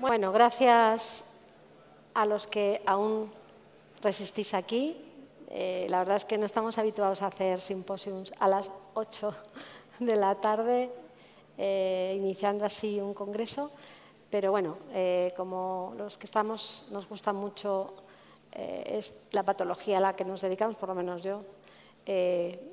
[0.00, 1.24] Bueno, gracias
[2.14, 3.32] a los que aún
[4.00, 4.96] resistís aquí.
[5.48, 9.34] Eh, la verdad es que no estamos habituados a hacer simposios a las 8
[9.98, 10.92] de la tarde,
[11.56, 13.72] eh, iniciando así un congreso.
[14.30, 17.94] Pero bueno, eh, como los que estamos nos gusta mucho
[18.52, 21.42] es la patología a la que nos dedicamos, por lo menos yo,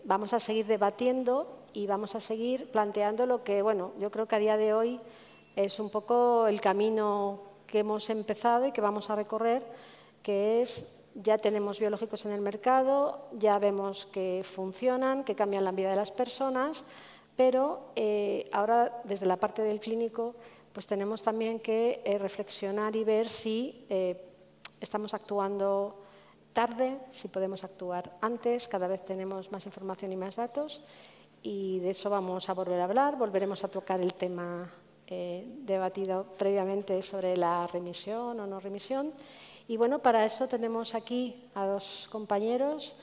[0.05, 4.35] vamos a seguir debatiendo y vamos a seguir planteando lo que, bueno, yo creo que
[4.35, 4.99] a día de hoy
[5.55, 9.66] es un poco el camino que hemos empezado y que vamos a recorrer,
[10.22, 15.72] que es ya tenemos biológicos en el mercado, ya vemos que funcionan, que cambian la
[15.72, 16.84] vida de las personas,
[17.36, 20.36] pero eh, ahora desde la parte del clínico
[20.73, 24.22] pues tenemos también que eh, reflexionar y ver si eh,
[24.81, 26.03] estamos actuando
[26.52, 30.84] tarde, si podemos actuar antes, cada vez tenemos más información y más datos
[31.42, 34.69] y de eso vamos a volver a hablar, volveremos a tocar el tema
[35.08, 39.14] eh, debatido previamente sobre la remisión o no remisión.
[39.67, 42.97] Y bueno, para eso tenemos aquí a dos compañeros,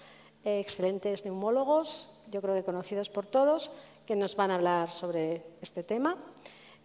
[0.44, 3.70] eh, excelentes neumólogos, yo creo que conocidos por todos,
[4.04, 6.16] que nos van a hablar sobre este tema.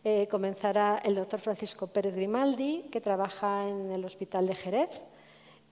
[0.04, 5.02] Eh, comenzará el doctor Francisco Pérez Grimaldi, que trabaja en el Hospital de Jerez,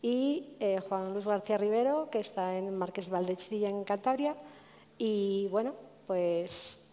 [0.02, 4.36] y Juan Luis García Rivero, que está en Marqués Valdecilla, en Cantabria.
[5.00, 5.74] Y bueno,
[6.06, 6.85] pues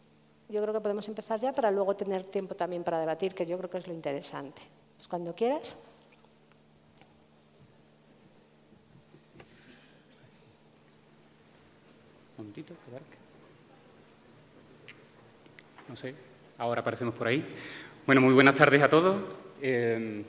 [0.52, 3.56] yo creo que podemos empezar ya para luego tener tiempo también para debatir, que yo
[3.56, 4.60] creo que es lo interesante.
[4.96, 5.76] Pues cuando quieras.
[12.36, 12.74] Un momentito,
[15.88, 16.14] No sé,
[16.58, 17.54] ahora aparecemos por ahí.
[18.04, 19.22] Bueno, muy buenas tardes a todos.
[19.62, 20.22] Eh,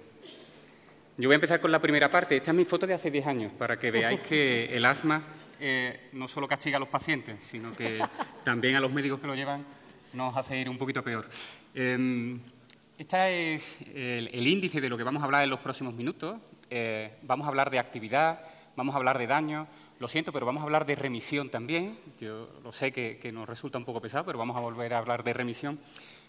[1.18, 2.38] yo voy a empezar con la primera parte.
[2.38, 5.22] Esta es mi foto de hace 10 años, para que veáis que el asma
[5.60, 8.00] eh, no solo castiga a los pacientes, sino que
[8.46, 9.83] también a los médicos que lo llevan
[10.14, 11.28] nos hace ir un poquito peor.
[12.98, 16.38] este es el, índice de lo que vamos a hablar en los próximos minutos.
[16.70, 18.42] Eh, vamos a hablar de actividad,
[18.76, 19.68] vamos a hablar de daño.
[20.00, 21.98] Lo siento, pero vamos a hablar de remisión también.
[22.20, 25.00] Yo lo sé que, que nos resulta un poco pesado, pero vamos a volver a
[25.00, 25.80] hablar de remisión.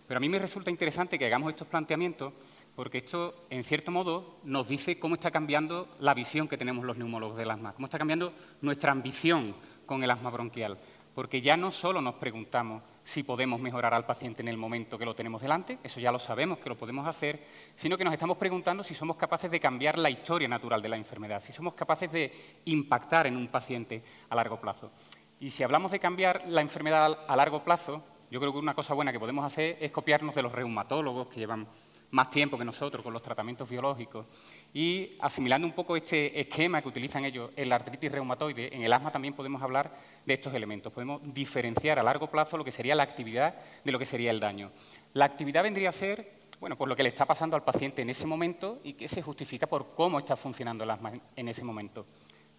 [0.06, 2.32] Pero a mí me resulta interesante que hagamos estos planteamientos
[2.76, 6.96] porque esto, en cierto modo, nos dice cómo está cambiando la visión que tenemos los
[6.96, 9.54] neumólogos del asma, cómo está cambiando nuestra ambición
[9.86, 10.76] con el asma bronquial.
[11.14, 15.04] Porque ya no solo nos preguntamos si podemos mejorar al paciente en el momento que
[15.04, 17.44] lo tenemos delante, eso ya lo sabemos que lo podemos hacer,
[17.74, 20.96] sino que nos estamos preguntando si somos capaces de cambiar la historia natural de la
[20.96, 22.32] enfermedad, si somos capaces de
[22.64, 24.90] impactar en un paciente a largo plazo.
[25.38, 28.94] Y si hablamos de cambiar la enfermedad a largo plazo, yo creo que una cosa
[28.94, 31.68] buena que podemos hacer es copiarnos de los reumatólogos que llevan
[32.14, 34.24] más tiempo que nosotros con los tratamientos biológicos
[34.72, 38.92] y asimilando un poco este esquema que utilizan ellos en la artritis reumatoide, en el
[38.92, 39.92] asma también podemos hablar
[40.24, 40.92] de estos elementos.
[40.92, 44.38] Podemos diferenciar a largo plazo lo que sería la actividad de lo que sería el
[44.38, 44.70] daño.
[45.12, 48.10] La actividad vendría a ser bueno, por lo que le está pasando al paciente en
[48.10, 52.06] ese momento y que se justifica por cómo está funcionando el asma en ese momento.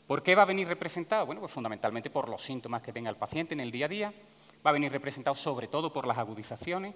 [0.06, 1.26] ¿Por qué va a venir representado?
[1.26, 4.14] Bueno, pues fundamentalmente por los síntomas que tenga el paciente en el día a día,
[4.66, 6.94] va a venir representado sobre todo por las agudizaciones,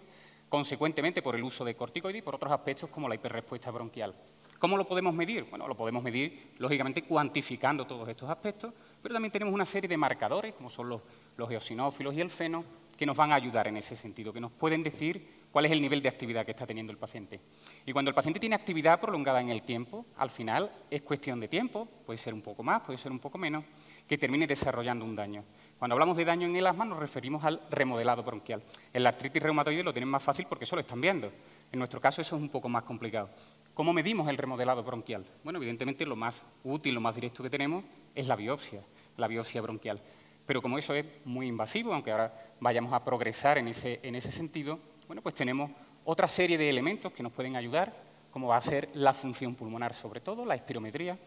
[0.50, 4.16] consecuentemente por el uso de corticoides y por otros aspectos como la hiperrespuesta bronquial.
[4.58, 5.46] ¿Cómo lo podemos medir?
[5.50, 9.96] Bueno, lo podemos medir, lógicamente, cuantificando todos estos aspectos, pero también tenemos una serie de
[9.96, 11.02] marcadores, como son los,
[11.38, 12.66] los eosinófilos y el feno,
[12.98, 15.82] que nos van a ayudar en ese sentido, que nos pueden decir cuál es el
[15.82, 17.40] nivel de actividad que está teniendo el paciente.
[17.86, 21.48] Y cuando el paciente tiene actividad prolongada en el tiempo, al final es cuestión de
[21.48, 23.64] tiempo, puede ser un poco más, puede ser un poco menos,
[24.06, 25.46] que termine desarrollando un daño.
[25.79, 28.62] Cuando hablamos de daño en el asma nos referimos al remodelado bronquial.
[28.91, 31.31] En la artritis reumatoide lo tienen más fácil porque eso lo están viendo.
[31.72, 33.29] En nuestro caso eso es un poco más complicado.
[33.73, 35.25] ¿Cómo medimos el remodelado bronquial?
[35.41, 38.81] Bueno, evidentemente lo más útil, lo más directo que tenemos es la biopsia,
[39.16, 40.01] la biopsia bronquial.
[40.45, 44.34] Pero como eso es muy invasivo, aunque ahora vayamos a progresar en ese, en ese
[44.34, 45.72] sentido, bueno, pues tenemos
[46.03, 47.94] otra serie de elementos que nos pueden ayudar,
[48.31, 51.18] como va a ser la función pulmonar sobre todo, la espirometría,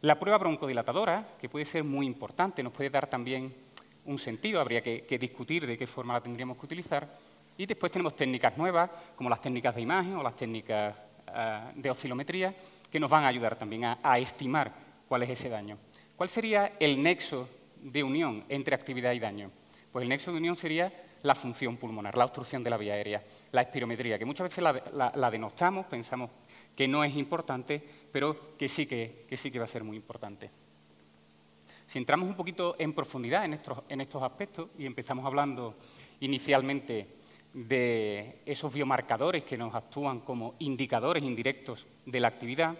[0.00, 3.54] la prueba broncodilatadora, que puede ser muy importante, nos puede dar también
[4.04, 7.06] un sentido, habría que, discutir de qué forma la tendríamos que utilizar.
[7.56, 10.94] Y después tenemos técnicas nuevas, como las técnicas de imagen o las técnicas
[11.28, 12.54] ah, de oscilometría,
[12.90, 14.72] que nos van a ayudar también a, estimar
[15.06, 15.78] cuál es ese daño.
[16.16, 17.48] ¿Cuál sería el nexo
[17.82, 19.50] de unión entre actividad y daño?
[19.92, 20.92] Pues el nexo de unión sería
[21.22, 25.30] la función pulmonar, la obstrucción de la vía aérea, la espirometría, que muchas veces la,
[25.30, 26.30] denostamos, pensamos
[26.74, 30.50] que no es importante, pero que sí que sí que va a ser muy importante.
[31.90, 33.54] Si entramos un poquito en profundidad en
[34.00, 35.74] estos, aspectos y empezamos hablando
[36.20, 37.08] inicialmente
[37.52, 42.76] de esos biomarcadores que nos actúan como indicadores indirectos de la actividad,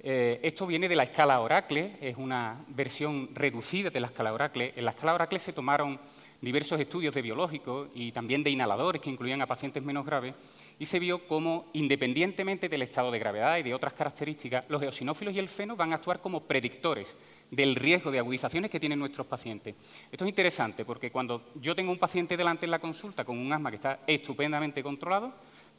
[0.00, 4.72] eh, esto viene de la escala Oracle, es una versión reducida de la escala Oracle.
[4.74, 6.00] En la escala Oracle se tomaron
[6.40, 10.34] diversos estudios de biológicos y también de inhaladores que incluían a pacientes menos graves
[10.78, 15.34] y se vio cómo, independientemente del estado de gravedad y de otras características, los eosinófilos
[15.34, 17.14] y el feno van a actuar como predictores
[17.50, 19.74] del riesgo de agudizaciones que tienen nuestros pacientes.
[20.10, 23.52] Esto es interesante porque cuando yo tengo un paciente delante en la consulta con un
[23.52, 25.32] asma que está estupendamente controlado,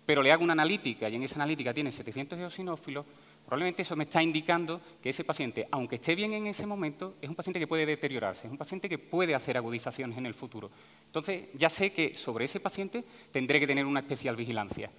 [0.07, 3.05] pero le hago una analítica y en esa analítica tiene 700 eosinófilos,
[3.45, 7.27] probablemente eso me está indicando que ese paciente, aunque esté bien en ese momento, es
[7.27, 10.71] un paciente que puede deteriorarse, es un paciente que puede hacer agudizaciones en el futuro.
[11.07, 14.89] Entonces, ya sé que sobre ese paciente tendré que tener una especial vigilancia,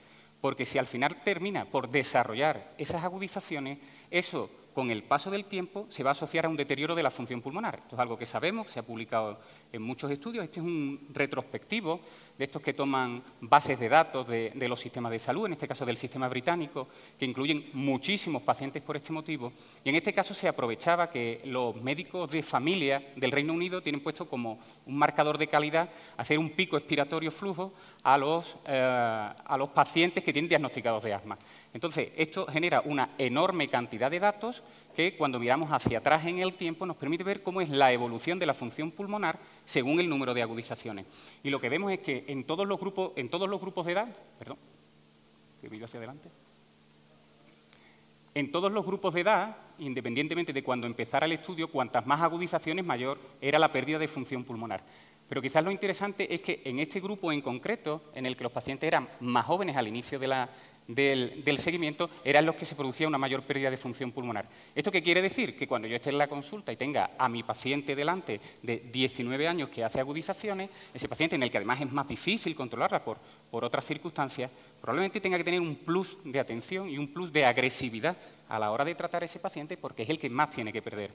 [0.43, 3.79] porque si al final termina por desarrollar esas agudizaciones,
[4.11, 7.11] eso con el paso del tiempo se va a asociar a un deterioro de la
[7.11, 7.81] función pulmonar.
[7.83, 9.37] Esto es algo que sabemos, se ha publicado
[9.73, 10.45] en muchos estudios.
[10.45, 12.01] Este es un retrospectivo
[12.39, 15.85] de estos que toman bases de datos de, los sistemas de salud, en este caso
[15.85, 16.87] del sistema británico,
[17.19, 19.53] que incluyen muchísimos pacientes por este motivo.
[19.83, 24.01] Y en este caso se aprovechaba que los médicos de familia del Reino Unido tienen
[24.01, 27.73] puesto como un marcador de calidad hacer un pico expiratorio flujo
[28.05, 31.37] a los, eh, a los pacientes que tienen diagnosticados de asma.
[31.79, 34.65] Entonces, esto genera una enorme cantidad de datos
[34.97, 38.37] que cuando miramos hacia atrás en el tiempo nos permite ver cómo es la evolución
[38.37, 41.07] de la función pulmonar según el número de agudizaciones.
[41.45, 43.93] Y lo que vemos es que en todos los grupos, en todos los grupos de
[43.93, 44.09] edad,
[44.41, 44.57] perdón,
[45.61, 46.29] que hacia adelante.
[48.35, 52.85] En todos los grupos de edad, independientemente de cuando empezara el estudio, cuantas más agudizaciones,
[52.85, 54.83] mayor era la pérdida de función pulmonar.
[55.29, 58.53] Pero quizás lo interesante es que en este grupo en concreto, en el que los
[58.53, 60.49] pacientes eran más jóvenes al inicio de la,
[60.89, 64.49] del, seguimiento eran los que se producía una mayor pérdida de función pulmonar.
[64.75, 65.57] ¿Esto qué quiere decir?
[65.57, 69.47] Que cuando yo esté en la consulta y tenga a mi paciente delante de 19
[69.47, 73.19] años que hace agudizaciones, ese paciente en el que además es más difícil controlarla por,
[73.51, 74.51] por otras circunstancias,
[74.81, 78.17] probablemente tenga que tener un plus de atención y un plus de agresividad
[78.49, 80.81] a la hora de tratar a ese paciente porque es el que más tiene que
[80.81, 81.13] perder.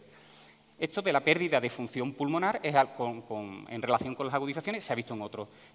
[0.84, 4.96] Esto de la pérdida de función pulmonar es en relación con las agudizaciones se ha
[4.98, 5.22] visto en,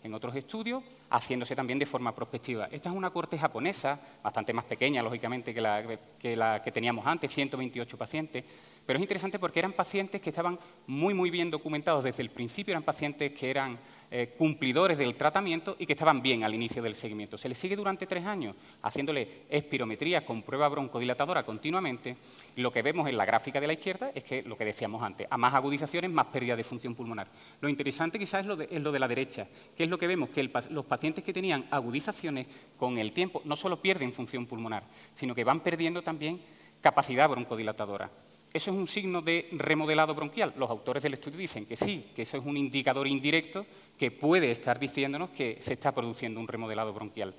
[0.05, 2.69] en otros estudios, haciéndose también de forma prospectiva.
[2.71, 7.07] Esta es una corte japonesa, bastante más pequeña, lógicamente, que la que, la que teníamos
[7.07, 8.45] antes, 128 pacientes,
[8.85, 12.73] pero es interesante porque eran pacientes que estaban muy, muy bien documentados desde el principio,
[12.73, 13.79] eran pacientes que eran
[14.11, 17.37] eh, cumplidores del tratamiento y que estaban bien al inicio del seguimiento.
[17.37, 22.17] Se les sigue durante tres años haciéndole espirometría con prueba broncodilatadora continuamente
[22.57, 25.27] lo que vemos en la gráfica de la izquierda es que lo que decíamos antes,
[25.29, 27.29] a más agudizaciones, más pérdida de función pulmonar.
[27.61, 29.47] Lo interesante quizás es lo de la derecha,
[29.77, 32.47] que es lo que vemos, que los pacientes que tenían agudizaciones
[32.77, 34.85] con el tiempo no solo pierden función pulmonar,
[35.15, 36.41] sino que van perdiendo también
[36.81, 38.11] capacidad broncodilatadora.
[38.53, 40.55] ¿Eso es un signo de remodelado bronquial?
[40.57, 43.67] Los autores del estudio dicen que sí, que eso es un indicador indirecto
[43.99, 47.35] que puede estar diciéndonos que se está produciendo un remodelado bronquial.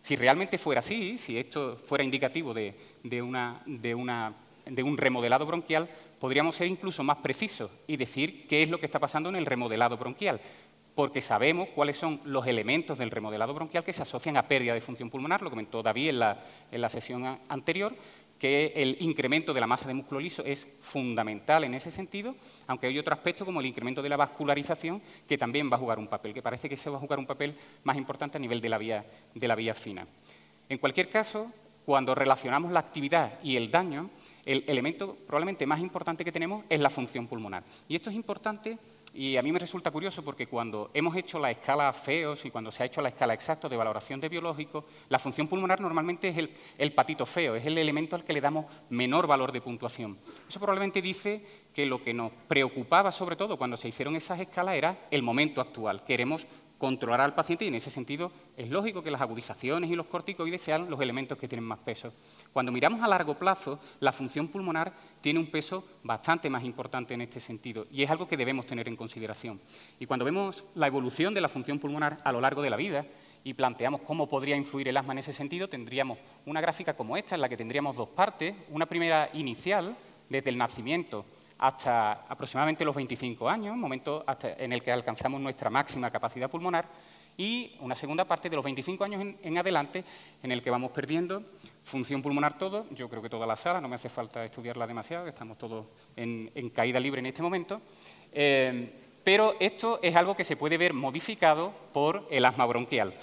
[0.00, 2.74] Si realmente fuera así, si esto fuera indicativo de,
[3.22, 5.88] un remodelado bronquial,
[6.18, 9.46] podríamos ser incluso más precisos y decir qué es lo que está pasando en el
[9.46, 10.40] remodelado bronquial,
[10.94, 14.80] porque sabemos cuáles son los elementos del remodelado bronquial que se asocian a pérdida de
[14.80, 17.94] función pulmonar, lo comentó David en la sesión anterior,
[18.44, 22.34] que el incremento de la masa de músculo liso es fundamental en ese sentido,
[22.66, 25.98] aunque hay otro aspecto como el incremento de la vascularización que también va a jugar
[25.98, 28.60] un papel, que parece que se va a jugar un papel más importante a nivel
[28.60, 29.02] de la vía,
[29.34, 30.06] de la vía fina.
[30.68, 31.50] En cualquier caso,
[31.86, 34.10] cuando relacionamos la actividad y el daño,
[34.44, 37.64] el elemento probablemente más importante que tenemos es la función pulmonar.
[37.88, 38.76] Y esto es importante
[39.14, 42.72] y a mí me resulta curioso porque cuando hemos hecho la escala FEOS y cuando
[42.72, 46.48] se ha hecho la escala exacta de valoración de biológicos, la función pulmonar normalmente es
[46.76, 50.18] el, patito feo, es el elemento al que le damos menor valor de puntuación.
[50.48, 54.74] Eso probablemente dice que lo que nos preocupaba sobre todo cuando se hicieron esas escalas
[54.74, 56.02] era el momento actual.
[56.02, 56.44] Queremos
[56.84, 60.60] controlar al paciente y en ese sentido es lógico que las agudizaciones y los corticoides
[60.60, 62.12] sean los elementos que tienen más peso.
[62.52, 67.22] Cuando miramos a largo plazo, la función pulmonar tiene un peso bastante más importante en
[67.22, 69.58] este sentido y es algo que debemos tener en consideración.
[69.98, 73.06] Y cuando vemos la evolución de la función pulmonar a lo largo de la vida
[73.44, 77.34] y planteamos cómo podría influir el asma en ese sentido, tendríamos una gráfica como esta
[77.34, 79.96] en la que tendríamos dos partes, una primera inicial
[80.28, 81.24] desde el nacimiento
[81.66, 86.86] hasta aproximadamente los 25 años, momento en el que alcanzamos nuestra máxima capacidad pulmonar,
[87.38, 90.04] y una segunda parte de los 25 años en, adelante,
[90.42, 91.42] en el que vamos perdiendo
[91.82, 95.26] función pulmonar todo, yo creo que toda la sala, no me hace falta estudiarla demasiado,
[95.26, 97.80] estamos todos en, caída libre en este momento,
[98.30, 98.92] eh,
[99.24, 103.14] pero esto es algo que se puede ver modificado por el asma bronquial.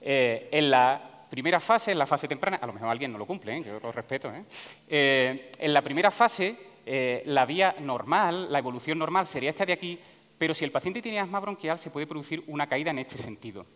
[0.00, 3.26] Eh, en la primera fase, en la fase temprana, a lo mejor alguien no lo
[3.26, 3.62] cumple, ¿eh?
[3.64, 4.32] yo lo respeto,
[4.88, 9.98] en la primera fase eh, la vía normal, la evolución normal sería esta de aquí,
[10.38, 13.66] pero si el paciente tiene asma bronquial se puede producir una caída en este sentido.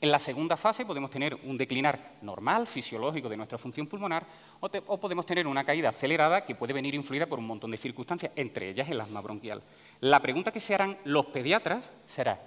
[0.00, 4.24] En la segunda fase podemos tener un declinar normal, fisiológico de nuestra función pulmonar,
[4.60, 7.78] o, o, podemos tener una caída acelerada que puede venir influida por un montón de
[7.78, 9.62] circunstancias, entre ellas el asma bronquial.
[10.00, 12.40] La pregunta que se harán los pediatras será,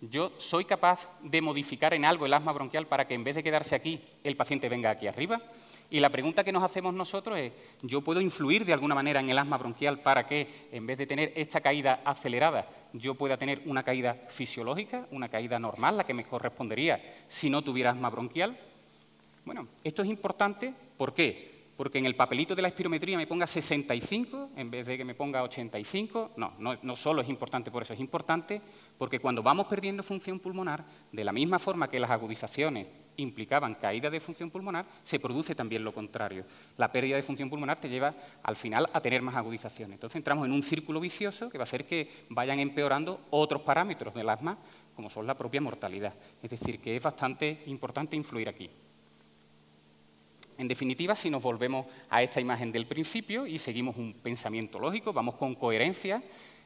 [0.00, 3.42] yo soy capaz de modificar en algo el asma bronquial para que en vez de
[3.42, 5.40] quedarse aquí, el paciente venga aquí arriba.
[5.90, 9.28] Y la pregunta que nos hacemos nosotros es, ¿yo puedo influir de alguna manera en
[9.28, 13.62] el asma bronquial para que, en vez de tener esta caída acelerada, yo pueda tener
[13.66, 18.56] una caída fisiológica, una caída normal, la que me correspondería si no tuviera asma bronquial?
[19.44, 21.50] Bueno, esto es importante, ¿por qué?
[21.76, 25.14] Porque en el papelito de la espirometría me ponga 65 en vez de que me
[25.14, 26.32] ponga 85.
[26.36, 28.60] No, no, no solo es importante por eso, es importante
[29.00, 34.10] porque cuando vamos perdiendo función pulmonar, de la misma forma que las agudizaciones implicaban caída
[34.10, 36.44] de función pulmonar, se produce también lo contrario.
[36.76, 39.94] La pérdida de función pulmonar te lleva al final a tener más agudizaciones.
[39.94, 44.12] Entonces entramos en un círculo vicioso que va a hacer que vayan empeorando otros parámetros
[44.12, 44.58] del asma,
[44.94, 46.12] como son la propia mortalidad.
[46.42, 48.68] Es decir, que es bastante importante influir aquí.
[50.58, 55.14] En definitiva, si nos volvemos a esta imagen del principio y seguimos un pensamiento lógico,
[55.14, 56.22] vamos con coherencia,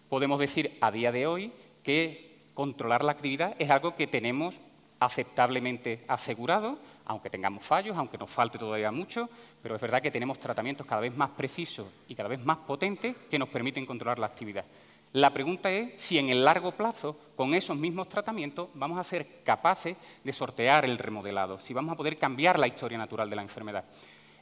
[0.09, 1.53] podemos decir a día de hoy
[1.85, 4.61] que controlar la actividad es algo que tenemos
[4.99, 9.29] aceptablemente asegurado, aunque tengamos fallos, aunque nos falte todavía mucho,
[9.63, 13.17] pero es verdad que tenemos tratamientos cada vez más precisos y cada vez más potentes
[13.31, 14.65] que nos permiten controlar la actividad.
[15.13, 19.43] La pregunta es si en el largo plazo, con esos mismos tratamientos, vamos a ser
[19.45, 23.43] capaces de sortear el remodelado, si vamos a poder cambiar la historia natural de la
[23.43, 23.85] enfermedad.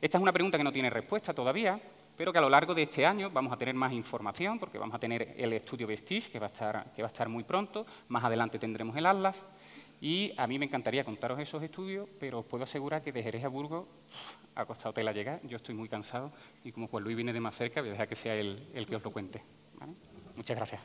[0.00, 1.78] Esta es una pregunta que no tiene respuesta todavía,
[2.22, 4.94] pero que a lo largo de este año vamos a tener más información, porque vamos
[4.94, 7.84] a tener el estudio Vestige, que va a estar, que va a estar muy pronto,
[8.06, 9.44] más adelante tendremos el Atlas,
[10.00, 13.42] y a mí me encantaría contaros esos estudios, pero os puedo asegurar que de Jerez
[13.42, 13.88] a Burgos
[14.54, 16.30] ha costado tela llegar, yo estoy muy cansado,
[16.62, 18.86] y como Juan Luis viene de más cerca, voy a dejar que sea él el
[18.86, 19.42] que os lo cuente.
[20.36, 20.80] Muchas gracias.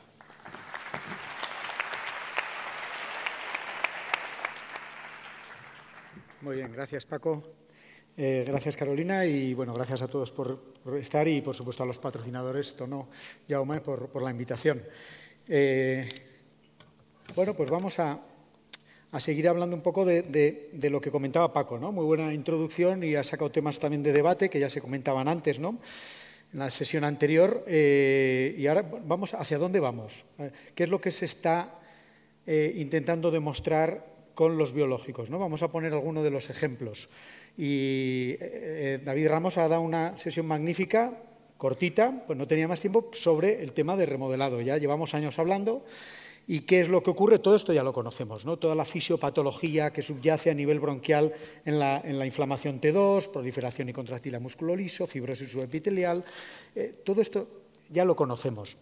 [6.40, 7.44] Muy bien, gracias Paco.
[8.20, 12.00] Eh, gracias Carolina y bueno, gracias a todos por, estar y por supuesto a los
[12.00, 13.06] patrocinadores, Tono
[13.46, 14.82] y Jaume, por, la invitación.
[15.46, 16.08] Eh,
[17.36, 18.18] bueno, pues vamos a,
[19.12, 20.22] a, seguir hablando un poco de,
[20.72, 21.92] de, lo que comentaba Paco, ¿no?
[21.92, 25.60] Muy buena introducción y ha sacado temas también de debate que ya se comentaban antes,
[25.60, 25.78] ¿no?
[26.52, 27.62] en la sesión anterior.
[27.68, 30.24] Eh, y ahora vamos, ¿hacia dónde vamos?
[30.74, 31.72] ¿Qué es lo que se está
[32.48, 35.30] intentando demostrar con los biológicos?
[35.30, 35.40] ¿no?
[35.40, 37.08] Vamos a poner algunos de los ejemplos.
[37.56, 41.24] Y eh, David Ramos ha dado una sesión magnífica,
[41.56, 44.60] cortita, pues no tenía más tiempo, sobre el tema de remodelado.
[44.60, 45.84] Ya llevamos años hablando.
[46.46, 47.40] ¿Y qué es lo que ocurre?
[47.40, 48.60] Todo esto ya lo conocemos, ¿no?
[48.60, 51.32] Toda la fisiopatología que subyace a nivel bronquial
[51.64, 56.24] en la, en la inflamación T2, proliferación y contractila músculo liso, fibrosis subepitelial,
[56.76, 57.48] eh, todo esto
[57.90, 58.76] ya lo conocemos.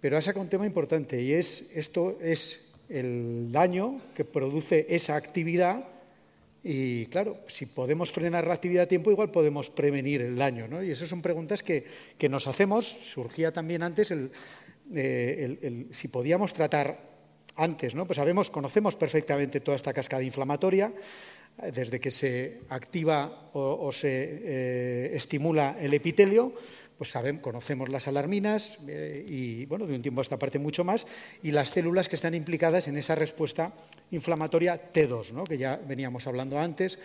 [0.00, 5.16] Pero ha sacado un tema importante y es esto es el daño que produce esa
[5.16, 5.84] actividad
[6.64, 10.68] y claro, si podemos frenar la actividad a tiempo, igual podemos prevenir el daño.
[10.68, 10.82] ¿no?
[10.82, 11.84] Y esas son preguntas que,
[12.16, 12.86] que nos hacemos.
[12.86, 14.30] Surgía también antes el,
[14.94, 17.10] eh, el, si podíamos tratar
[17.56, 18.06] antes, ¿no?
[18.06, 20.92] Pues sabemos, conocemos perfectamente toda esta cascada inflamatoria,
[21.70, 26.54] desde que se activa o, o se eh, estimula el epitelio,
[27.02, 30.84] pues sabemos, conocemos las alarminas eh, y, bueno, de un tiempo a esta parte mucho
[30.84, 31.04] más,
[31.42, 33.72] y las células que están implicadas en esa respuesta
[34.12, 35.42] inflamatoria T2, ¿no?
[35.42, 37.00] que ya veníamos hablando antes,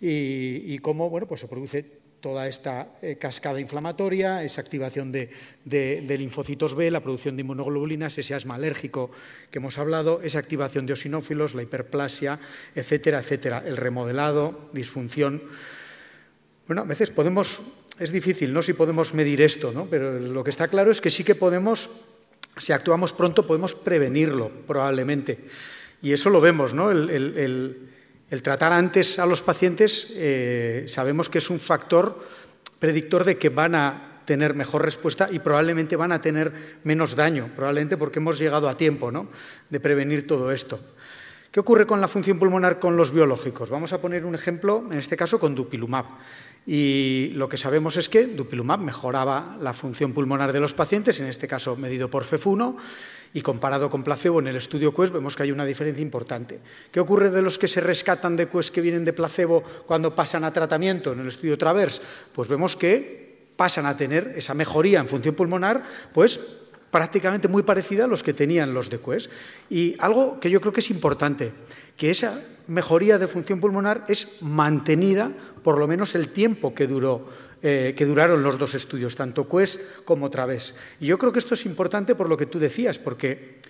[0.00, 1.84] y, cómo, bueno, pues se produce
[2.20, 5.28] toda esta eh, cascada inflamatoria, esa activación de,
[5.66, 9.10] de, de, linfocitos B, la producción de inmunoglobulinas, ese asma alérgico
[9.50, 12.40] que hemos hablado, esa activación de osinófilos, la hiperplasia,
[12.74, 15.42] etcétera, etcétera, el remodelado, disfunción.
[16.66, 17.60] Bueno, a veces podemos,
[17.98, 18.62] es difícil, ¿no?
[18.62, 19.86] Si podemos medir esto, ¿no?
[19.86, 21.90] Pero lo que está claro es que sí que podemos,
[22.56, 25.44] si actuamos pronto, podemos prevenirlo, probablemente.
[26.02, 26.90] Y eso lo vemos, ¿no?
[26.90, 27.88] el,
[28.42, 32.26] tratar antes a los pacientes eh, sabemos que es un factor
[32.78, 37.50] predictor de que van a tener mejor respuesta y probablemente van a tener menos daño,
[37.54, 39.28] probablemente porque hemos llegado a tiempo ¿no?
[39.68, 40.80] de prevenir todo esto.
[41.52, 43.68] ¿Qué ocurre con la función pulmonar con los biológicos?
[43.68, 46.06] Vamos a poner un ejemplo, en este caso con dupilumab.
[46.66, 51.26] Y lo que sabemos es que dupilumab mejoraba la función pulmonar de los pacientes, en
[51.26, 52.76] este caso medido por FEF1,
[53.34, 56.60] y comparado con placebo en el estudio QUEST vemos que hay una diferencia importante.
[56.92, 60.44] ¿Qué ocurre de los que se rescatan de QUEST que vienen de placebo cuando pasan
[60.44, 62.00] a tratamiento en el estudio TRAVERS?
[62.32, 66.40] Pues vemos que pasan a tener esa mejoría en función pulmonar, pues
[66.92, 69.32] prácticamente muy parecida a los que tenían los de QUEST.
[69.70, 71.50] Y algo que yo creo que es importante,
[71.96, 75.32] que esa mejoría de función pulmonar es mantenida
[75.64, 77.26] por lo menos el tiempo que duró
[77.64, 80.74] eh, que duraron los dos estudios, tanto Quest como Través.
[80.98, 83.60] Y yo creo que esto es importante por lo que tú decías, porque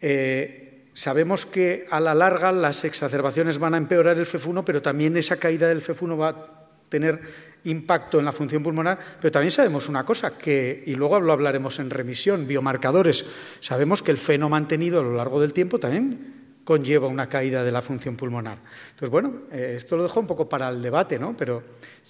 [0.00, 5.16] eh, sabemos que a la larga las exacerbaciones van a empeorar el FEF1, pero también
[5.16, 7.20] esa caída del FEF1 va tener
[7.64, 11.78] impacto en la función pulmonar, pero también sabemos una cosa, que, y luego lo hablaremos
[11.78, 13.24] en remisión, biomarcadores,
[13.60, 17.70] sabemos que el feno mantenido a lo largo del tiempo también conlleva una caída de
[17.70, 18.58] la función pulmonar.
[18.90, 21.36] Entonces, bueno, eh, esto lo dejo un poco para el debate, ¿no?
[21.36, 21.62] Pero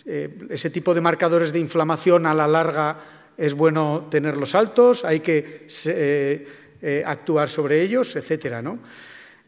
[0.06, 2.98] eh, ese tipo de marcadores de inflamación a la larga
[3.36, 8.78] es bueno tenerlos altos, hay que eh, actuar sobre ellos, etcétera, ¿no?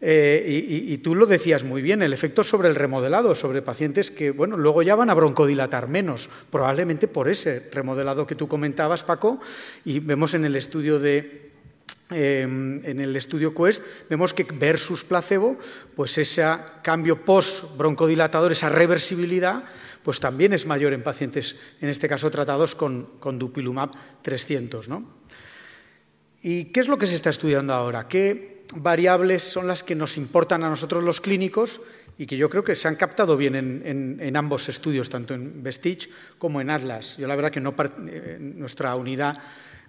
[0.00, 4.30] Y, y, tú lo decías muy bien, el efecto sobre el remodelado, sobre pacientes que,
[4.30, 9.40] bueno, luego ya van a broncodilatar menos, probablemente por ese remodelado que tú comentabas, Paco,
[9.84, 11.48] y vemos en el estudio de,
[12.10, 15.58] Em, en el estudio Quest vemos que versus placebo,
[15.92, 16.40] pues ese
[16.80, 19.64] cambio post-broncodilatador, esa reversibilidad,
[20.02, 23.90] pues también es mayor en pacientes, en este caso tratados con, con Dupilumab
[24.22, 24.88] 300.
[24.88, 25.17] ¿no?
[26.42, 28.06] ¿Y qué es lo que se está estudiando ahora?
[28.06, 31.80] ¿Qué variables son las que nos importan a nosotros los clínicos
[32.16, 36.10] y que yo creo que se han captado bien en, ambos estudios, tanto en Vestige
[36.38, 37.16] como en Atlas?
[37.16, 37.74] Yo la verdad que no,
[38.08, 39.38] eh, nuestra unidad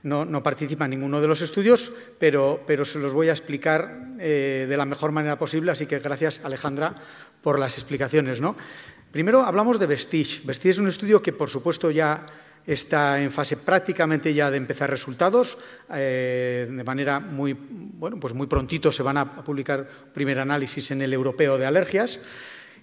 [0.03, 4.77] no, participa en ninguno de los estudios, pero, se los voy a explicar eh, de
[4.77, 6.95] la mejor manera posible, así que gracias Alejandra
[7.43, 8.41] por las explicaciones.
[9.11, 10.41] Primero hablamos de Vestige.
[10.45, 12.25] Vestige es un estudio que, por supuesto, ya
[12.65, 15.57] está en fase prácticamente ya de empezar resultados.
[15.93, 21.01] Eh, de manera muy, bueno, pues muy prontito se van a publicar primer análisis en
[21.01, 22.19] el europeo de alergias.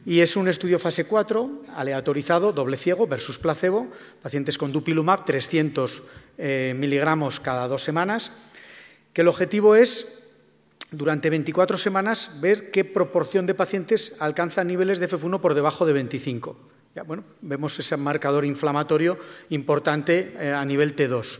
[0.04, 3.90] Y es un estudio fase 4, aleatorizado, doble ciego versus placebo,
[4.22, 6.02] pacientes con dupilumab, 300
[6.38, 8.30] eh, miligramos cada dos semanas,
[9.12, 10.22] que el objetivo es,
[10.92, 15.94] durante 24 semanas, ver qué proporción de pacientes alcanza niveles de FF1 por debajo de
[15.94, 16.75] 25.
[17.04, 19.18] Bueno, vemos ese marcador inflamatorio
[19.50, 21.38] importante eh, a nivel T2.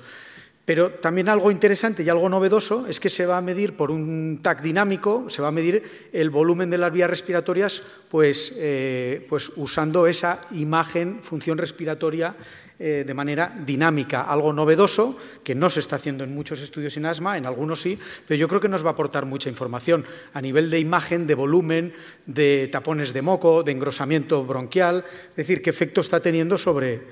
[0.66, 4.40] Pero también algo interesante y algo novedoso es que se va a medir por un
[4.42, 9.52] TAC dinámico, se va a medir el volumen de las vías respiratorias, pues, eh, pues
[9.54, 12.34] usando esa imagen, función respiratoria
[12.80, 17.06] eh, de manera dinámica, algo novedoso que no se está haciendo en muchos estudios en
[17.06, 17.96] asma, en algunos sí,
[18.26, 20.04] pero yo creo que nos va a aportar mucha información
[20.34, 21.92] a nivel de imagen, de volumen,
[22.26, 27.02] de tapones de moco, de engrosamiento bronquial, es decir, qué efecto está teniendo sobre,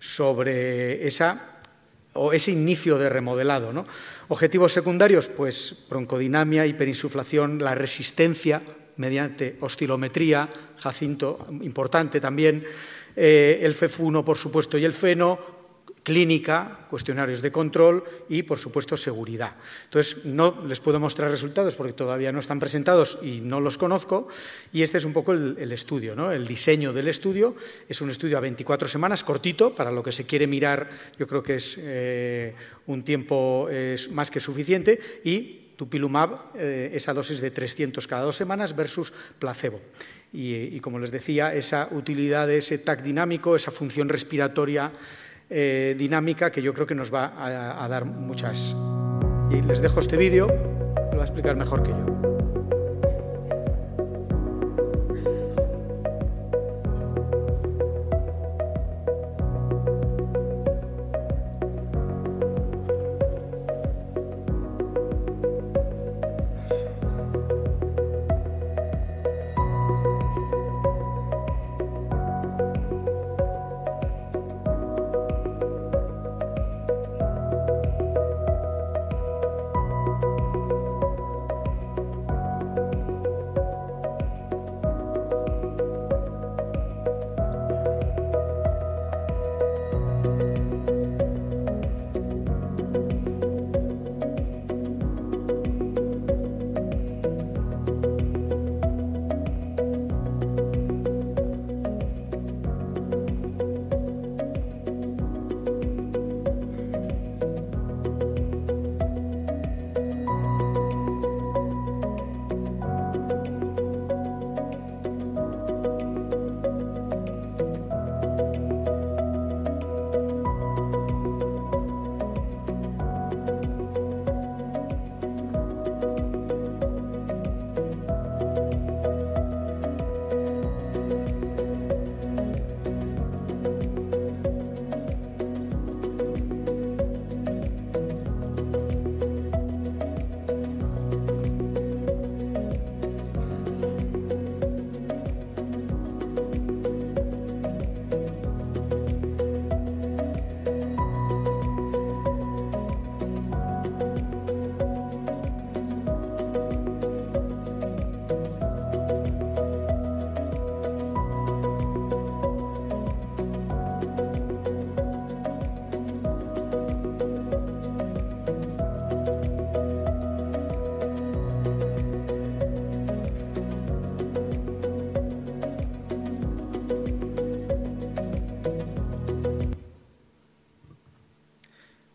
[0.00, 1.51] sobre esa
[2.14, 3.72] o ese inicio de remodelado.
[3.72, 3.86] ¿no?
[4.28, 8.62] Objetivos secundarios, pues broncodinamia, hiperinsuflación, la resistencia
[8.96, 10.48] mediante oscilometría,
[10.78, 12.64] Jacinto, importante también,
[13.16, 15.61] eh, el FEF1, por supuesto, y el FENO,
[16.02, 19.54] clínica, cuestionarios de control y, por supuesto, seguridad.
[19.84, 24.28] Entonces, no les puedo mostrar resultados porque todavía no están presentados y no los conozco.
[24.72, 26.32] Y este es un poco el, estudio, ¿no?
[26.32, 27.54] el diseño del estudio.
[27.88, 30.88] Es un estudio a 24 semanas, cortito, para lo que se quiere mirar,
[31.18, 32.54] yo creo que es eh,
[32.86, 33.68] un tiempo
[34.10, 34.98] más que suficiente.
[35.24, 39.80] Y Tupilumab, eh, esa dosis de 300 cada dos semanas versus placebo.
[40.32, 44.92] Y, y, como les decía, esa utilidad de ese TAC dinámico, esa función respiratoria
[45.50, 48.74] eh, dinámica que yo creo que nos va a, a dar muchas.
[49.50, 52.31] Y les dejo este vídeo, lo va a explicar mejor que yo.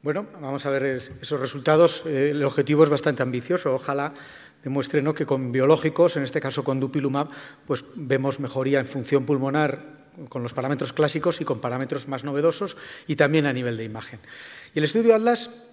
[0.08, 2.06] Bueno, vamos a ver esos resultados.
[2.06, 3.74] Eh, el objetivo es bastante ambicioso.
[3.74, 4.13] Ojalá
[4.63, 7.28] demuestre que con biológicos, en este caso con dupilumab,
[7.65, 12.78] pues vemos mejoría en función pulmonar con los parámetros clásicos y con parámetros más novedosos
[13.06, 14.22] y también a nivel de imagen.
[14.74, 15.65] Y el estudio Atlas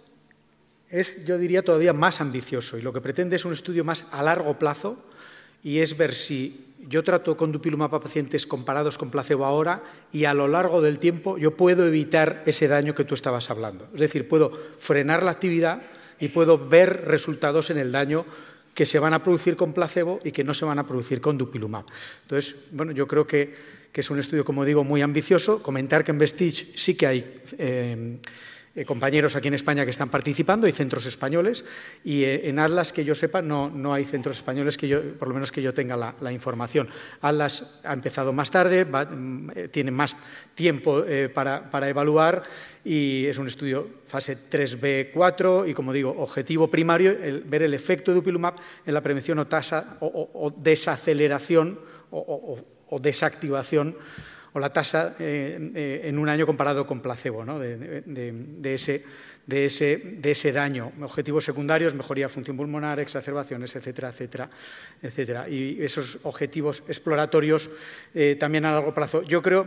[0.88, 4.24] es, yo diría, todavía más ambicioso y lo que pretende es un estudio más a
[4.24, 4.96] largo plazo
[5.62, 10.24] y es ver si yo trato con dupilumab a pacientes comparados con placebo ahora y
[10.24, 13.88] a lo largo del tiempo yo puedo evitar ese daño que tú estabas hablando.
[13.94, 15.82] Es decir, puedo frenar la actividad
[16.20, 18.24] y puedo ver resultados en el daño
[18.74, 21.38] que se van a producir con placebo y que no se van a producir con
[21.38, 21.84] dupilumab.
[22.22, 25.62] Entonces, bueno, yo creo que, es un estudio, como digo, muy ambicioso.
[25.62, 27.42] Comentar que en Vestige sí que hay...
[27.58, 28.18] Eh,
[28.76, 31.64] eh, compañeros aquí en España que están participando, hay centros españoles,
[32.02, 35.28] y eh, en Atlas, que yo sepa, no, no, hay centros españoles, que yo, por
[35.28, 36.88] lo menos que yo tenga la, información.
[37.20, 40.16] Atlas ha empezado más tarde, mm, eh, tiene más
[40.56, 42.42] tiempo para, para, evaluar
[42.84, 48.18] y es un estudio fase 3B4 y, como digo, objetivo primario, ver el efecto de
[48.18, 51.78] Upilumab en la prevención o, tasa, o, desaceleración
[52.10, 53.96] o desactivación
[54.54, 60.92] o la tasa eh, eh, en un año comparado con placebo de, ese, daño.
[61.02, 64.48] Objetivos secundarios, mejoría de función pulmonar, exacerbaciones, etcétera, etcétera,
[65.02, 65.48] etcétera.
[65.48, 67.68] Y esos objetivos exploratorios
[68.14, 69.22] eh, también a largo plazo.
[69.22, 69.66] Yo creo,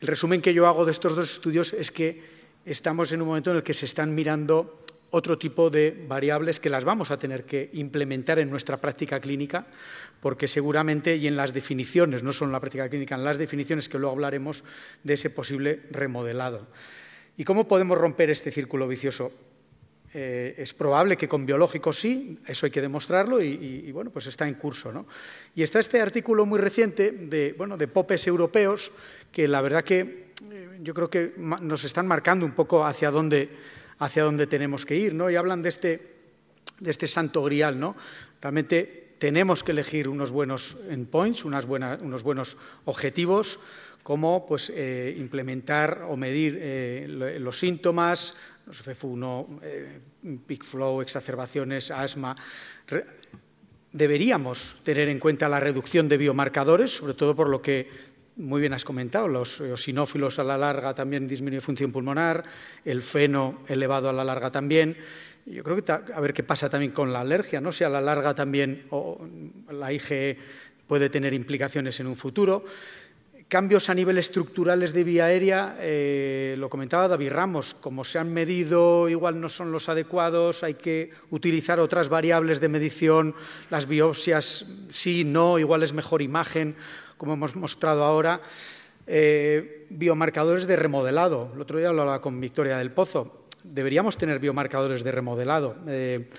[0.00, 2.20] el resumen que yo hago de estos dos estudios es que
[2.66, 6.70] estamos en un momento en el que se están mirando otro tipo de variables que
[6.70, 9.66] las vamos a tener que implementar en nuestra práctica clínica,
[10.20, 13.88] porque seguramente, y en las definiciones, no solo en la práctica clínica, en las definiciones
[13.88, 14.64] que luego hablaremos
[15.02, 16.66] de ese posible remodelado.
[17.36, 19.32] ¿Y cómo podemos romper este círculo vicioso?
[20.12, 24.46] Eh, es probable que con biológicos sí, eso hay que demostrarlo y, bueno, pues está
[24.46, 24.92] en curso.
[24.92, 25.06] ¿no?
[25.54, 28.90] Y está este artículo muy reciente de, bueno, de popes europeos
[29.30, 33.50] que la verdad que eh, yo creo que nos están marcando un poco hacia dónde
[34.00, 35.30] hacia dónde tenemos que ir, ¿no?
[35.30, 36.16] Y hablan de este,
[36.80, 37.94] de este santo grial, ¿no?
[38.40, 43.60] Realmente tenemos que elegir unos buenos endpoints, unas buenas, unos buenos objetivos,
[44.02, 48.34] como pues, eh, implementar o medir eh, los síntomas,
[48.66, 50.00] los FF1, eh,
[50.46, 52.34] peak flow, exacerbaciones, asma.
[53.92, 57.90] deberíamos tener en cuenta la reducción de biomarcadores, sobre todo por lo que
[58.40, 62.42] muy bien has comentado, los eosinófilos a la larga también disminuye función pulmonar,
[62.84, 64.96] el feno elevado a la larga también.
[65.46, 68.00] Yo creo que a ver qué pasa también con la alergia, no si a la
[68.00, 69.26] larga también o
[69.70, 70.38] la IgE
[70.86, 72.64] puede tener implicaciones en un futuro.
[73.48, 78.32] Cambios a nivel estructurales de vía aérea, eh, lo comentaba David Ramos, como se han
[78.32, 83.34] medido, igual no son los adecuados, hay que utilizar otras variables de medición,
[83.68, 86.76] las biopsias sí, no, igual es mejor imagen
[87.20, 88.40] como hemos mostrado ahora,
[89.06, 91.52] eh, biomarcadores de remodelado.
[91.54, 93.44] El otro día hablaba con Victoria del Pozo.
[93.62, 95.76] Deberíamos tener biomarcadores de remodelado.
[95.86, 96.30] Eh,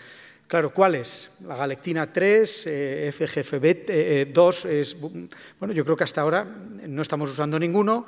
[0.47, 1.37] claro, ¿cuáles?
[1.45, 4.97] La galectina 3, eh, FGFB2, es,
[5.59, 8.07] bueno, yo creo que hasta ahora no estamos usando ninguno.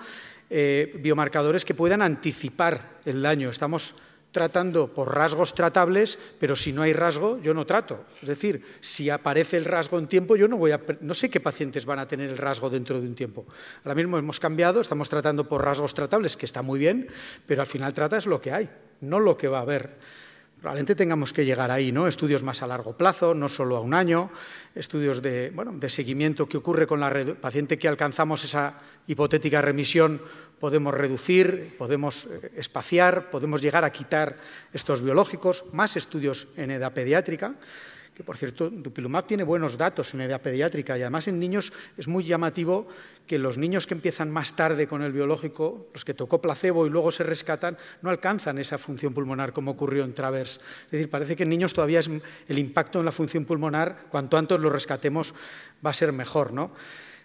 [0.50, 3.52] biomarcadores que puedan anticipar el daño.
[3.52, 3.94] Estamos
[4.34, 8.04] tratando por rasgos tratables, pero si no hay rasgo, yo no trato.
[8.22, 11.40] Es decir, si aparece el rasgo en tiempo, yo no voy a no sé qué
[11.40, 13.46] pacientes van a tener el rasgo dentro de un tiempo.
[13.86, 17.08] Ahora mismo hemos cambiado, estamos tratando por rasgos tratables, que está muy bien,
[17.48, 18.70] pero al final tratas lo que hay,
[19.00, 19.98] no lo que va a haber.
[20.60, 22.08] Probablemente tengamos que llegar ahí, ¿no?
[22.08, 24.32] Estudios más a largo plazo, no solo a un año,
[24.76, 30.22] estudios de, bueno, de seguimiento, qué ocurre con la paciente que alcanzamos esa hipotética remisión,
[30.64, 34.38] podemos reducir, podemos eh, espaciar, podemos llegar a quitar
[34.72, 37.56] estos biológicos, más estudios en edad pediátrica
[38.16, 42.08] que por cierto, Dupilumab tiene buenos datos en edad pediátrica y además en niños es
[42.08, 42.88] muy llamativo
[43.26, 46.92] que los niños que empiezan más tarde con el biológico, los que tocó placebo y
[46.92, 50.62] luego se rescatan, no alcanzan esa función pulmonar como ocurrió en Travers.
[50.86, 52.10] Es decir, parece que en niños todavía es
[52.48, 55.34] el impacto en la función pulmonar, cuanto antes lo rescatemos,
[55.84, 56.72] va a ser mejor, ¿no?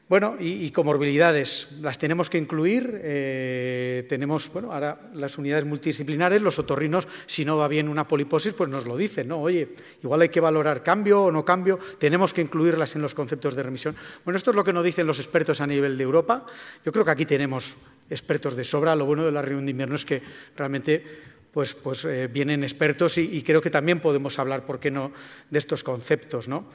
[0.08, 2.98] Bueno, y, comorbilidades, las tenemos que incluir.
[3.02, 8.54] Eh, tenemos, bueno, ahora las unidades multidisciplinares, los otorrinos, si no va bien una poliposis,
[8.54, 9.38] pues nos lo dicen, ¿no?
[9.38, 9.68] Oye,
[10.02, 13.62] igual hay que valorar cambio o no cambio, tenemos que incluirlas en los conceptos de
[13.62, 13.96] remisión.
[14.24, 16.46] Bueno, esto es lo que nos dicen los expertos a nivel de Europa.
[16.86, 17.76] Yo creo que aquí tenemos
[18.08, 18.96] expertos de sobra.
[18.96, 20.22] Lo bueno de la reunión de invierno es que
[20.56, 21.04] realmente
[21.52, 25.12] pues, pues eh, vienen expertos y, y, creo que también podemos hablar, ¿por qué no?,
[25.50, 26.66] de estos conceptos, ¿no?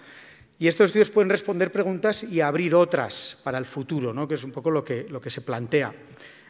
[0.64, 4.30] Y estos estudios pueden responder preguntas y abrir otras para el futuro, ¿no?
[4.30, 5.94] que es un poco lo que, lo que se plantea.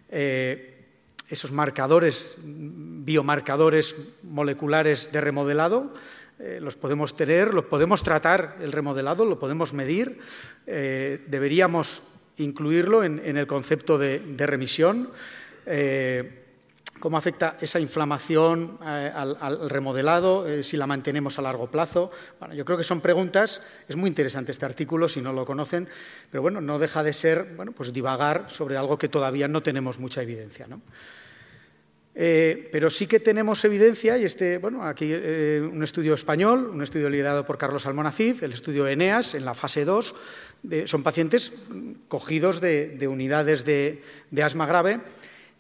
[0.08, 0.86] Eh,
[1.28, 5.96] esos marcadores, biomarcadores moleculares de remodelado,
[6.38, 10.20] eh, los podemos tener, los podemos tratar el remodelado, lo podemos medir,
[10.68, 12.04] eh, deberíamos
[12.38, 15.10] incluirlo en, el concepto de, remisión
[17.04, 22.12] cómo afecta esa inflamación eh, al, remodelado, eh, si la mantenemos a largo plazo.
[22.40, 25.90] Bueno, yo creo que son preguntas, es muy interesante este artículo si no lo conocen,
[26.32, 30.00] pero bueno, no deja de ser bueno, pues divagar sobre algo que todavía no tenemos
[30.00, 30.66] mucha evidencia.
[30.66, 30.80] ¿no?
[32.16, 37.10] Eh, pero sí que tenemos evidencia, y este, bueno, aquí un estudio español, un estudio
[37.10, 40.16] liderado por Carlos Almonacid, el estudio ENEAS, en la fase 2,
[40.86, 41.52] son pacientes
[42.08, 45.02] cogidos de, unidades de, de asma grave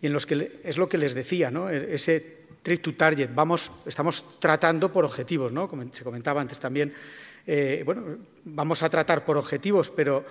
[0.02, 1.70] y en los que es lo que les decía, ¿no?
[1.70, 5.68] E, ese treat to target, vamos, estamos tratando por objetivos, ¿no?
[5.68, 6.94] Como se comentaba antes también,
[7.46, 8.04] eh, bueno,
[8.46, 10.24] vamos a tratar por objetivos, pero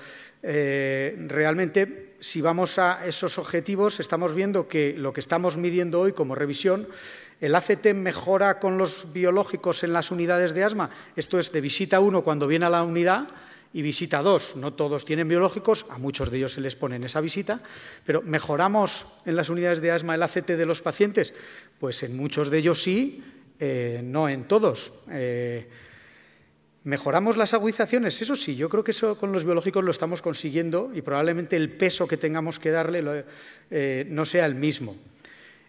[0.42, 6.12] eh, realmente si vamos a esos objetivos estamos viendo que lo que estamos midiendo hoy
[6.12, 6.88] como revisión,
[7.40, 12.00] el ACT mejora con los biológicos en las unidades de asma, esto es de visita
[12.00, 13.28] 1 cuando viene a la unidad,
[13.72, 14.56] y visita dos.
[14.56, 17.60] No todos tienen biológicos, a muchos de ellos se les pone esa visita,
[18.04, 21.34] pero ¿mejoramos en las unidades de asma el ACT de los pacientes?
[21.78, 23.22] Pues en muchos de ellos sí,
[23.58, 24.92] eh, no en todos.
[25.10, 25.68] Eh,
[26.84, 28.20] ¿Mejoramos las agudizaciones?
[28.20, 31.70] Eso sí, yo creo que eso con los biológicos lo estamos consiguiendo y probablemente el
[31.70, 33.24] peso que tengamos que darle
[33.70, 34.96] eh, no sea el mismo.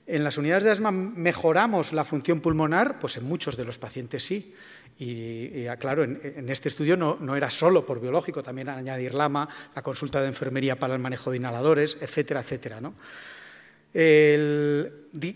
[0.06, 4.24] En las unidades de asma mejoramos la función pulmonar, pues en muchos de los pacientes
[4.24, 4.54] sí.
[5.00, 10.22] Y, claro, en, este estudio no, era solo por biológico, también añadir lama, la consulta
[10.22, 12.80] de enfermería para el manejo de inhaladores, etcétera, etcétera.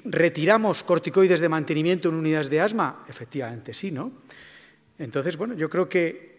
[0.05, 3.03] ¿Retiramos corticoides de mantenimiento en unidades de asma?
[3.07, 4.11] Efectivamente, sí, ¿no?
[4.99, 6.36] Entonces, bueno, yo creo que.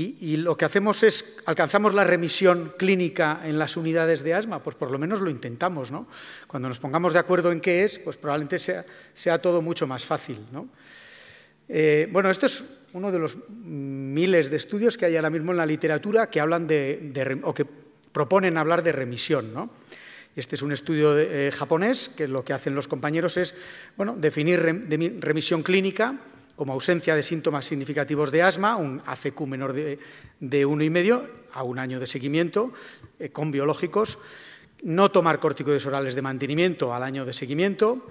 [0.00, 4.76] Y, lo que hacemos es, alcanzamos la remisión clínica en las unidades de asma, pues
[4.76, 6.06] por lo menos lo intentamos, ¿no?
[6.46, 10.38] Cuando nos pongamos de acuerdo en qué es, pues probablemente sea, todo mucho más fácil,
[10.52, 10.68] ¿no?
[11.68, 15.58] Eh, bueno, esto es uno de los miles de estudios que hay ahora mismo en
[15.58, 17.66] la literatura que hablan de, o que
[18.12, 19.52] proponen hablar de remisión.
[19.52, 19.68] ¿no?
[20.36, 23.54] Este es un estudio eh, japonés que lo que hacen los compañeros es
[23.96, 24.60] bueno, definir
[25.20, 26.18] remisión clínica
[26.58, 29.98] como ausencia de síntomas significativos de asma, un ACQ menor de,
[30.40, 32.72] de uno y medio a un año de seguimiento
[33.20, 34.18] eh, con biológicos,
[34.82, 38.06] no tomar corticoides orales de mantenimiento al año de seguimiento,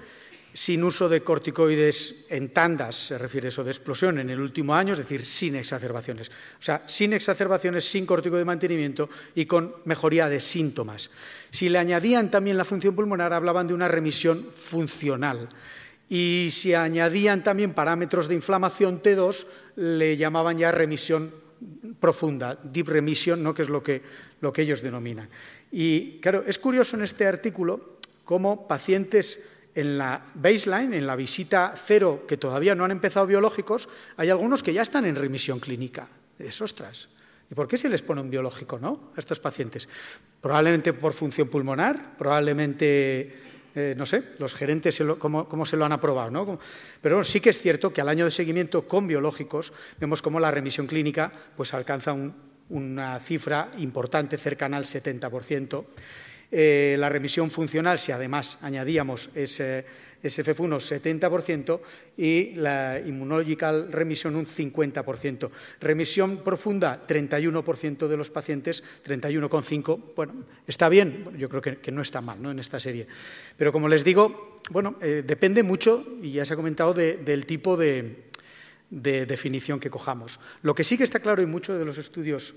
[0.53, 4.93] sin uso de corticoides en tandas, se refiere eso de explosión en el último año,
[4.93, 6.29] es decir, sin exacerbaciones.
[6.29, 11.11] O sea, sin exacerbaciones, sin corticoide de mantenimiento y con mejoría de síntomas.
[11.51, 15.47] Si le añadían también la función pulmonar, hablaban de una remisión funcional.
[16.09, 21.31] Y si añadían también parámetros de inflamación T2, le llamaban ya remisión
[21.99, 23.53] profunda, deep remission, ¿no?
[23.53, 24.01] que es lo que,
[24.41, 25.29] lo que ellos denominan.
[25.71, 31.73] Y claro, es curioso en este artículo cómo pacientes en la baseline, en la visita
[31.77, 36.07] cero, que todavía no han empezado biológicos, hay algunos que ya están en remisión clínica.
[36.39, 37.09] Es ostras.
[37.49, 39.11] ¿Y por qué se les pone un biológico ¿no?
[39.15, 39.87] a estos pacientes?
[40.41, 43.35] Probablemente por función pulmonar, probablemente,
[43.79, 46.31] eh, no sé, los gerentes cómo, se lo han aprobado.
[46.31, 46.57] ¿no?
[46.99, 50.49] Pero sí que es cierto que al año de seguimiento con biológicos vemos cómo la
[50.49, 52.15] remisión clínica pues, alcanza
[52.69, 55.85] una cifra importante, cercana al 70%.
[56.51, 59.85] Eh, la remisión funcional, si además añadíamos ese,
[60.23, 61.79] FF1 70%
[62.17, 65.49] y la immunological remisión un 50%.
[65.79, 70.15] Remisión profunda, 31% de los pacientes, 31,5%.
[70.15, 70.33] Bueno,
[70.65, 72.51] está bien, yo creo que, no está mal ¿no?
[72.51, 73.07] en esta serie.
[73.57, 77.77] Pero como les digo, bueno, eh, depende mucho, y ya se ha comentado, del tipo
[77.77, 78.27] de,
[78.89, 80.39] de definición que cojamos.
[80.61, 82.55] Lo que sí que está claro en muchos de los estudios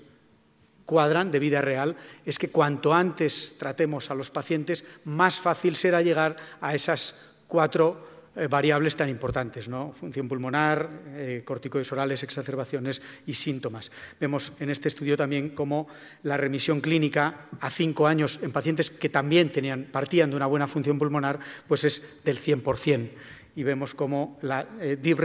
[0.91, 6.01] cuadran de vida real es que cuanto antes tratemos a los pacientes, más fácil será
[6.01, 7.15] llegar a esas
[7.47, 9.93] cuatro eh, variables tan importantes, ¿no?
[9.93, 13.89] función pulmonar, eh, corticoides orales, exacerbaciones y síntomas.
[14.19, 15.87] Vemos en este estudio también cómo
[16.23, 20.67] la remisión clínica a cinco años en pacientes que también tenían, partían de una buena
[20.67, 23.11] función pulmonar, pues es del 100%
[23.55, 25.17] y vemos cómo la eh, deep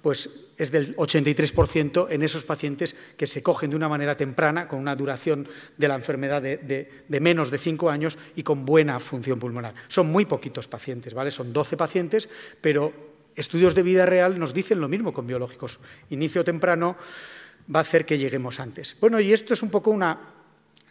[0.00, 4.78] pues, es del 83% en esos pacientes que se cogen de una manera temprana, con
[4.78, 9.74] una duración de la enfermedad de, menos de 5 años y con buena función pulmonar.
[9.88, 11.30] Son muy poquitos pacientes, ¿vale?
[11.30, 12.28] Son 12 pacientes,
[12.60, 12.92] pero
[13.36, 15.80] estudios de vida real nos dicen lo mismo con biológicos.
[16.10, 16.96] Inicio temprano
[17.74, 18.96] va a hacer que lleguemos antes.
[19.00, 20.34] Bueno, y esto es un poco una,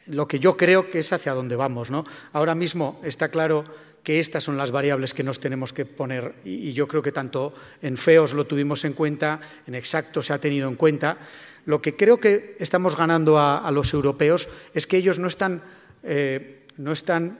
[0.07, 1.89] lo que yo creo que es hacia donde vamos.
[1.89, 2.05] ¿no?
[2.33, 3.65] Ahora mismo está claro
[4.03, 7.53] que estas son las variables que nos tenemos que poner y, yo creo que tanto
[7.81, 11.17] en FEOS lo tuvimos en cuenta, en exacto se ha tenido en cuenta.
[11.65, 15.63] Lo que creo que estamos ganando a, los europeos es que ellos no están,
[16.03, 17.39] eh, no están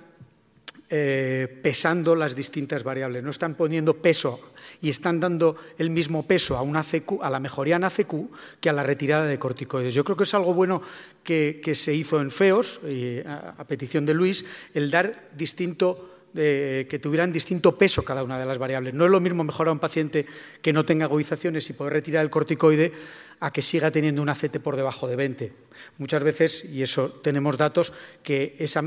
[0.89, 6.55] eh, pesando las distintas variables, no están poniendo peso y están dando el mismo peso
[6.55, 6.85] a, una
[7.21, 8.13] a la mejoría en ACQ
[8.61, 9.93] que a la retirada de corticoides.
[9.93, 10.81] Yo creo que es algo bueno
[11.23, 12.79] que, se hizo en FEOS,
[13.25, 18.57] a petición de Luis, el dar distinto que tuvieran distinto peso cada una de las
[18.57, 18.93] variables.
[18.93, 20.25] No es lo mismo mejorar a un paciente
[20.61, 22.91] que no tenga agudizaciones y poder retirar el corticoide
[23.39, 25.53] a que siga teniendo un ACT por debajo de 20.
[25.97, 27.93] Muchas veces, y eso tenemos datos,
[28.23, 28.83] que esa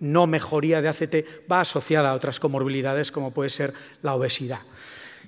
[0.00, 1.16] no mejoría de ACT
[1.50, 4.60] va asociada a otras comorbilidades como puede ser la obesidad.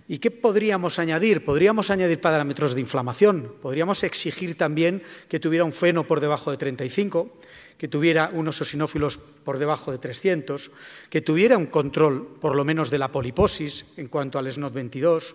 [0.08, 1.44] ¿Y qué podríamos añadir?
[1.44, 3.54] Podríamos añadir parámetros de inflamación.
[3.62, 7.38] Podríamos exigir también que tuviera un feno por debajo de 35,
[7.80, 10.70] que tuviera unos osinófilos por debajo de 300,
[11.08, 15.32] que tuviera un control por lo menos de la poliposis en cuanto al SNOT22,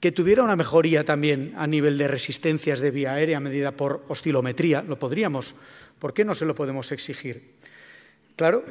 [0.00, 4.82] que tuviera una mejoría también a nivel de resistencias de vía aérea medida por oscilometría.
[4.82, 5.54] Lo podríamos.
[6.00, 7.54] ¿Por qué no se lo podemos exigir?
[8.34, 8.64] Claro,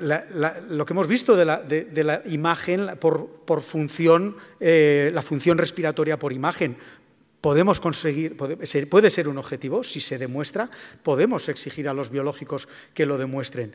[0.70, 6.76] lo que hemos visto de la, imagen por, función, eh, la función respiratoria por imagen,
[7.42, 10.70] podemos conseguir, puede ser un objetivo, si se demuestra,
[11.04, 13.74] podemos exigir a los biológicos que lo demuestren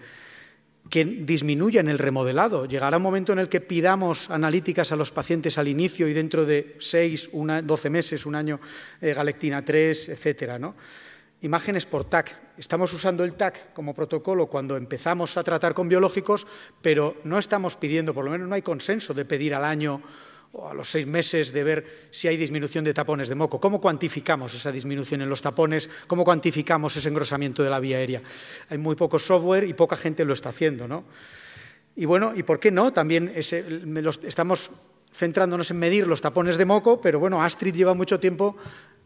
[0.91, 2.67] que disminuyan el remodelado.
[2.67, 6.45] Llegará un momento en el que pidamos analíticas a los pacientes al inicio y dentro
[6.45, 8.61] de 6, 12 meses, un año,
[9.01, 10.75] eh, galectina 3, etcétera, ¿no?
[11.41, 12.39] Imágenes por TAC.
[12.57, 16.47] Estamos usando el TAC como protocolo cuando empezamos a tratar con biológicos,
[16.81, 20.03] pero no estamos pidiendo, por lo menos no hay consenso de pedir al año
[20.63, 23.61] a los seis meses de ver si hay disminución de tapones de moco.
[23.61, 25.91] ¿Cómo cuantificamos esa disminución en los tapones?
[26.07, 28.23] ¿Cómo cuantificamos ese engrosamiento de la vía aérea?
[28.69, 31.05] Hay muy poco software y poca gente lo está haciendo, ¿no?
[31.97, 32.93] Y bueno, ¿y por qué no?
[32.93, 34.71] También estamos
[35.13, 38.57] centrándonos en medir los tapones de moco, pero bueno, Astrid lleva mucho tiempo,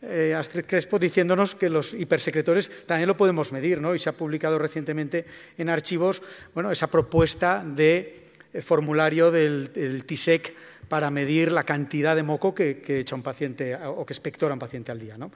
[0.01, 3.95] eh, Astrid Crespo, diciéndonos que los hipersecretores también lo podemos medir, ¿no?
[3.95, 5.27] Y se ha publicado recientemente
[5.59, 6.23] en archivos,
[6.55, 10.55] bueno, esa propuesta de eh, formulario del, TISEC
[10.89, 14.93] para medir la cantidad de moco que, echa un paciente o que espectora un paciente
[14.93, 15.31] al día, ¿no?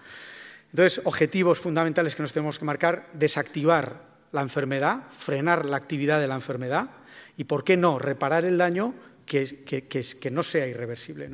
[0.71, 6.27] Entonces, objetivos fundamentales que nos tenemos que marcar, desactivar la enfermedad, frenar la actividad de
[6.27, 6.89] la enfermedad
[7.37, 8.95] y, ¿por qué no?, reparar el daño
[9.27, 11.29] que, no sea irreversible.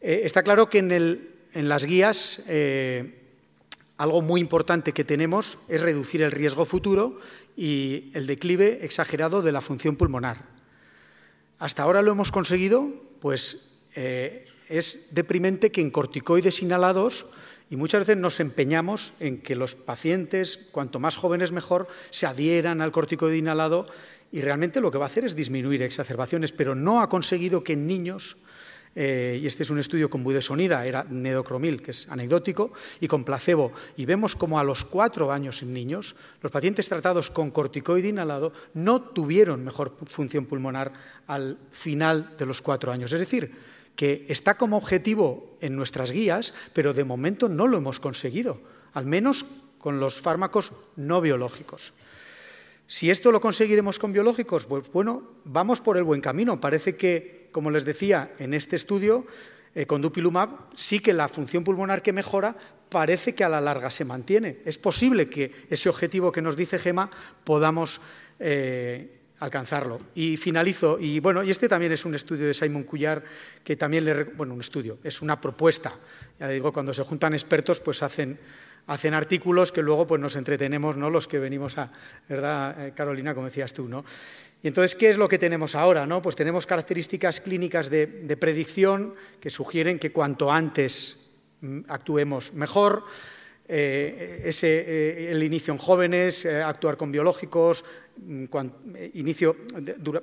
[0.00, 3.22] Eh, está claro que en, las guías eh,
[3.96, 7.18] algo muy importante que tenemos es reducir el riesgo futuro
[7.56, 10.44] y el declive exagerado de la función pulmonar.
[11.58, 12.92] Hasta ahora lo hemos conseguido,
[13.26, 17.26] pues eh, es deprimente que en corticoides inhalados
[17.68, 22.80] y muchas veces nos empeñamos en que los pacientes, cuanto más jóvenes mejor, se adhieran
[22.80, 23.88] al corticoide inhalado
[24.30, 27.72] y realmente lo que va a hacer es disminuir exacerbaciones, pero no ha conseguido que
[27.72, 28.36] en niños,
[28.96, 33.24] eh, y este es un estudio con budesonida, era nedocromil, que es anecdótico, y con
[33.24, 38.08] placebo, y vemos como a los cuatro años en niños, los pacientes tratados con corticoide
[38.08, 40.92] inhalado no tuvieron mejor función pulmonar
[41.26, 43.12] al final de los cuatro años.
[43.12, 43.52] Es decir,
[43.94, 48.60] que está como objetivo en nuestras guías, pero de momento no lo hemos conseguido,
[48.94, 49.44] al menos
[49.78, 51.92] con los fármacos no biológicos.
[52.86, 56.60] Si esto lo conseguiremos con biológicos, pues bueno, vamos por el buen camino.
[56.60, 59.26] Parece que, como les decía, en este estudio,
[59.74, 62.56] eh, con dupilumab, sí que la función pulmonar que mejora
[62.88, 64.58] parece que a la larga se mantiene.
[64.64, 67.10] Es posible que ese objetivo que nos dice Gema
[67.44, 68.00] podamos
[68.38, 70.00] eh, alcanzarlo.
[70.14, 73.22] Y finalizo, y bueno, y este también es un estudio de Simon Cuyar,
[73.64, 75.92] que también le, bueno, un estudio, es una propuesta.
[76.38, 78.38] Ya digo, cuando se juntan expertos, pues hacen
[78.86, 81.10] hacen artículos que luego pues, nos entretenemos, ¿no?
[81.10, 81.90] los que venimos a,
[82.28, 83.88] ¿verdad, eh, Carolina, como decías tú?
[83.88, 84.04] ¿no?
[84.62, 86.06] Y entonces, ¿qué es lo que tenemos ahora?
[86.06, 86.22] ¿no?
[86.22, 93.04] Pues tenemos características clínicas de, predicción que sugieren que cuanto antes mm, actuemos mejor,
[93.68, 97.84] eh, eh, el inicio en jóvenes, actuar con biológicos,
[98.16, 98.44] mm,
[99.14, 99.56] inicio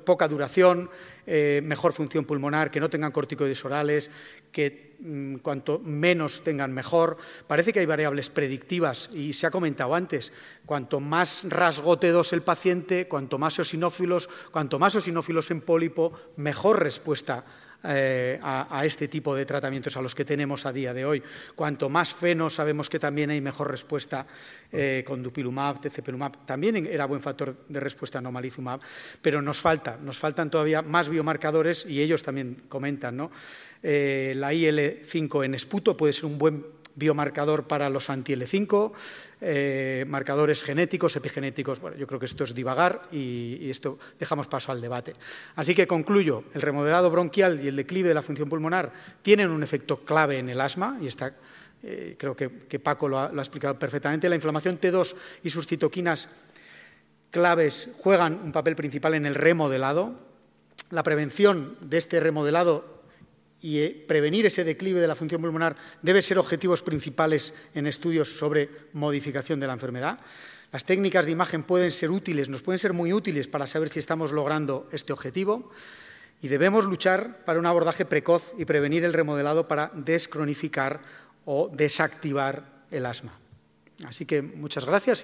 [0.06, 0.90] poca duración,
[1.26, 4.10] mejor función pulmonar, que no tengan corticoides orales,
[4.52, 7.18] que Mm, cuanto menos tengan mejor.
[7.46, 10.32] Parece que hay variables predictivas y se ha comentado antes,
[10.66, 16.82] cuanto más rasgo T2 el paciente, cuanto más eosinófilos, cuanto más eosinófilos en pólipo, mejor
[16.82, 17.44] respuesta
[17.86, 21.22] eh, a, este tipo de tratamientos a los que tenemos a día de hoy.
[21.56, 24.26] Cuanto más feno sabemos que también hay mejor respuesta
[24.72, 28.80] eh, con dupilumab, tcpilumab, también era buen factor de respuesta nomalizumab,
[29.22, 33.32] pero nos falta, nos faltan todavía más biomarcadores y ellos también comentan, ¿no?
[33.82, 36.66] Eh, la IL5 en esputo puede ser un buen
[36.96, 38.92] biomarcador para los anti-L5,
[39.42, 41.80] eh, marcadores genéticos, epigenéticos.
[41.80, 45.14] Bueno, yo creo que esto es divagar y, esto dejamos paso al debate.
[45.56, 48.92] Así que concluyo, el remodelado bronquial y el declive de la función pulmonar
[49.22, 51.36] tienen un efecto clave en el asma y está,
[51.82, 54.30] eh, creo que, Paco lo ha, lo ha, explicado perfectamente.
[54.30, 56.30] La inflamación T2 y sus citoquinas
[57.32, 60.14] claves juegan un papel principal en el remodelado.
[60.92, 62.93] La prevención de este remodelado
[63.64, 68.38] y eh, prevenir ese declive de la función pulmonar debe ser objetivos principales en estudios
[68.38, 70.20] sobre modificación de la enfermedad.
[70.72, 74.00] Las técnicas de imagen pueden ser útiles, nos pueden ser muy útiles para saber si
[74.00, 75.72] estamos logrando este objetivo
[76.42, 81.02] y debemos luchar para un abordaje precoz y prevenir el remodelado para descronificar
[81.46, 83.40] o desactivar el asma.
[84.06, 85.22] Así que muchas gracias.